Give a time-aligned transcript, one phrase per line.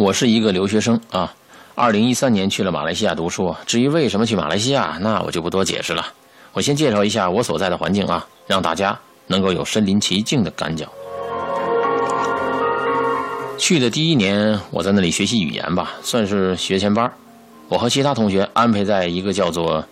[0.00, 1.30] 我是一个留学生啊，
[1.74, 3.54] 二零一三年去了马来西亚读书。
[3.66, 6.06] 至于为什么去马来西亚，那我就不多解释了。
[6.54, 10.88] 我先介绍一下我所在的环境啊，让大家能够有身临其境的感觉。
[13.58, 17.12] 去的第一年，我在那里学习语言吧，算是学前班。
[17.68, 19.84] 我和其他同学安排在一个叫做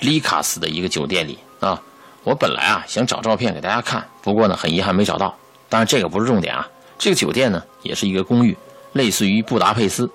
[0.00, 1.80] 丽卡斯的一个酒店里啊。
[2.24, 5.34] 我本来啊想找照片给大家看，不过呢很遗憾没找到。
[5.70, 6.68] 当然这个不是重点啊，
[6.98, 8.54] 这个酒店呢也是一个公寓。
[8.96, 10.10] 类似于布达佩斯，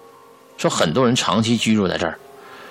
[0.57, 2.17] 说很多人长期居住在这儿，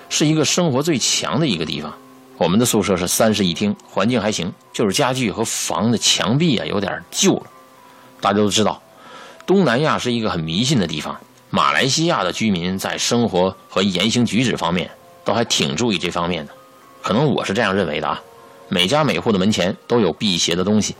[0.09, 1.93] 是一个生活最强的一个地方。
[2.37, 7.43] 我们的宿舍是三室一厅，环境还行，就是家具和房的墙壁啊有点旧了。
[8.19, 8.81] 大家都知道，
[9.45, 11.19] 东南亚是一个很迷信的地方，
[11.49, 14.89] 马来西亚的居民在生活和言行举止方面
[15.23, 16.53] 都还挺注意这方面的。
[17.01, 18.21] 可能我是这样认为的啊。
[18.69, 20.95] 每家每户的门前都有辟邪的东西，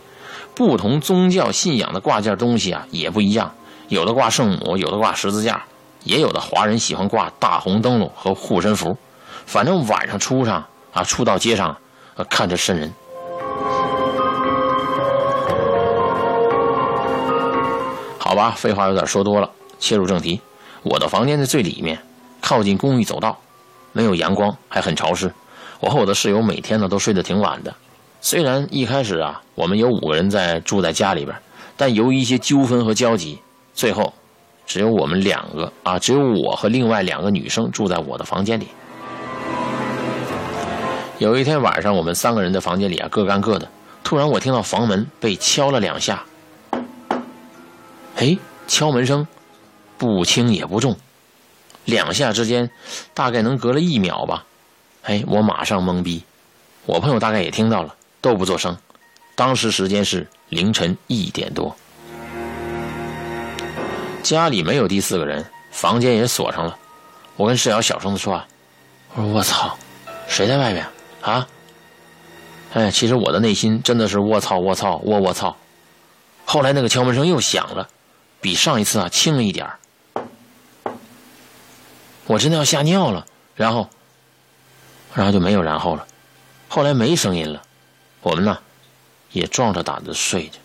[0.54, 3.54] 不同宗教信仰的挂件东西啊也不一样。
[3.92, 5.62] 有的挂圣母，有的挂十字架，
[6.06, 8.98] 也有的华人喜欢挂大红灯笼和护身符。
[9.46, 11.76] 反正晚上出上啊，出到街上，
[12.30, 12.90] 看着瘆人。
[18.18, 20.40] 好吧，废话有点说多了，切入正题。
[20.84, 22.02] 我的房间在最里面，
[22.40, 23.38] 靠近公寓走道，
[23.92, 25.30] 没有阳光，还很潮湿。
[25.82, 27.76] 我和我的室友每天呢都睡得挺晚的。
[28.22, 31.36] 虽然一开始啊，我们有五个人在住在家里边，
[31.76, 33.38] 但由于一些纠纷和交集。
[33.82, 34.14] 最后，
[34.68, 38.68] 只有我们两个啊，只有我和另外两个女生住在我的房间里。
[41.18, 43.68] 有一天晚上，我们三个人的房间里啊，各干各的。
[44.04, 46.24] 突然，我听到房门被敲了两下。
[48.18, 49.26] 哎，敲门声
[49.98, 50.96] 不轻也不重，
[51.86, 52.70] 两下之间
[53.16, 54.46] 大概能隔了一秒吧。
[55.02, 56.24] 哎，我马上懵逼。
[56.86, 58.78] 我朋友大概也听到了，都不作声。
[59.34, 61.76] 当时时间是凌晨一点多。
[64.22, 66.78] 家里没有第四个人，房间也锁上了。
[67.36, 68.48] 我跟世瑶小声的说：“啊，
[69.16, 69.78] 我说我操，
[70.28, 70.86] 谁在外面
[71.22, 71.48] 啊？”
[72.74, 75.58] 哎，其实我的内心真的是卧槽卧槽卧卧操。
[76.46, 77.90] 后来那个敲门声又响了，
[78.40, 79.70] 比上一次啊轻了一点
[82.28, 83.26] 我真的要吓尿了。
[83.56, 83.90] 然后，
[85.14, 86.08] 然后就没有然后了。
[86.70, 87.62] 后来没声音了，
[88.22, 88.58] 我们呢
[89.32, 90.58] 也壮着胆子睡着。